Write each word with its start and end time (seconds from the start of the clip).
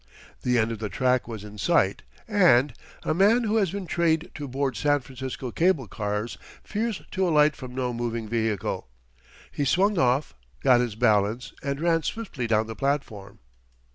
The 0.41 0.57
end 0.57 0.71
of 0.71 0.79
the 0.79 0.89
track 0.89 1.27
was 1.27 1.43
in 1.43 1.59
sight 1.59 2.01
and 2.27 2.73
a 3.03 3.13
man 3.13 3.43
who 3.43 3.57
has 3.57 3.69
been 3.69 3.85
trained 3.85 4.31
to 4.33 4.47
board 4.47 4.75
San 4.75 5.01
Francisco 5.01 5.51
cable 5.51 5.87
cars 5.87 6.39
fears 6.63 7.03
to 7.11 7.27
alight 7.27 7.55
from 7.55 7.75
no 7.75 7.93
moving 7.93 8.27
vehicle. 8.27 8.87
He 9.51 9.63
swung 9.63 9.99
off, 9.99 10.33
got 10.61 10.79
his 10.81 10.95
balance, 10.95 11.53
and 11.61 11.79
ran 11.79 12.01
swiftly 12.01 12.47
down 12.47 12.65
the 12.65 12.75
platform. 12.75 13.41